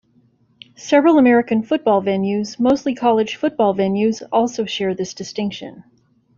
Several 0.77 1.19
American 1.19 1.61
football 1.61 2.01
venues, 2.01 2.59
mostly 2.59 2.95
college 2.95 3.35
football 3.35 3.75
venues, 3.75 4.23
also 4.31 4.65
share 4.65 4.95
this 4.95 5.13
distinction. 5.13 5.83